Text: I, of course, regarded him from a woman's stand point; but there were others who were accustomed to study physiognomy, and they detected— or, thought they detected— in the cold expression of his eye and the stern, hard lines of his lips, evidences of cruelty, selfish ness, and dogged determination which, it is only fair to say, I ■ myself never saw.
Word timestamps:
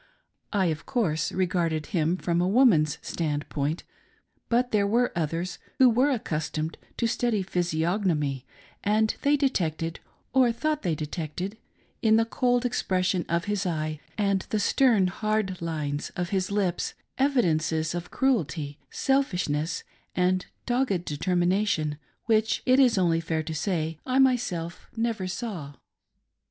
I, 0.51 0.65
of 0.73 0.87
course, 0.87 1.31
regarded 1.31 1.85
him 1.93 2.17
from 2.17 2.41
a 2.41 2.47
woman's 2.47 2.97
stand 3.03 3.47
point; 3.49 3.83
but 4.49 4.71
there 4.71 4.87
were 4.87 5.11
others 5.15 5.59
who 5.77 5.91
were 5.91 6.09
accustomed 6.09 6.79
to 6.97 7.05
study 7.05 7.43
physiognomy, 7.43 8.43
and 8.83 9.15
they 9.21 9.37
detected— 9.37 9.99
or, 10.33 10.51
thought 10.51 10.81
they 10.81 10.95
detected— 10.95 11.55
in 12.01 12.15
the 12.15 12.25
cold 12.25 12.65
expression 12.65 13.27
of 13.29 13.45
his 13.45 13.63
eye 13.67 13.99
and 14.17 14.47
the 14.49 14.59
stern, 14.59 15.05
hard 15.05 15.61
lines 15.61 16.09
of 16.15 16.29
his 16.29 16.49
lips, 16.49 16.95
evidences 17.19 17.93
of 17.93 18.09
cruelty, 18.09 18.79
selfish 18.89 19.47
ness, 19.49 19.83
and 20.15 20.47
dogged 20.65 21.05
determination 21.05 21.99
which, 22.25 22.63
it 22.65 22.79
is 22.79 22.97
only 22.97 23.19
fair 23.19 23.43
to 23.43 23.53
say, 23.53 23.99
I 24.03 24.17
■ 24.17 24.21
myself 24.23 24.89
never 24.97 25.27
saw. 25.27 25.73